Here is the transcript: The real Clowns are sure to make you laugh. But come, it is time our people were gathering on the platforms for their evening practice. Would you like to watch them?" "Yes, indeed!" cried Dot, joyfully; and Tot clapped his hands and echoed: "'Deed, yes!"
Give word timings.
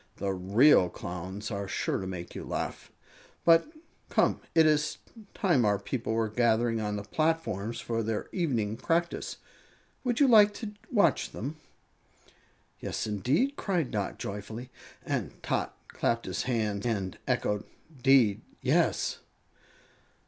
The 0.15 0.33
real 0.33 0.89
Clowns 0.89 1.51
are 1.51 1.67
sure 1.67 1.99
to 1.99 2.07
make 2.07 2.33
you 2.33 2.43
laugh. 2.43 2.91
But 3.45 3.71
come, 4.09 4.41
it 4.55 4.65
is 4.65 4.97
time 5.35 5.63
our 5.63 5.77
people 5.77 6.13
were 6.13 6.27
gathering 6.27 6.81
on 6.81 6.95
the 6.95 7.03
platforms 7.03 7.79
for 7.79 8.01
their 8.01 8.27
evening 8.31 8.77
practice. 8.77 9.37
Would 10.03 10.19
you 10.19 10.27
like 10.27 10.55
to 10.55 10.71
watch 10.91 11.29
them?" 11.33 11.57
"Yes, 12.79 13.05
indeed!" 13.05 13.55
cried 13.57 13.91
Dot, 13.91 14.17
joyfully; 14.17 14.71
and 15.05 15.33
Tot 15.43 15.77
clapped 15.87 16.25
his 16.25 16.41
hands 16.49 16.83
and 16.83 17.19
echoed: 17.27 17.63
"'Deed, 18.01 18.41
yes!" 18.59 19.19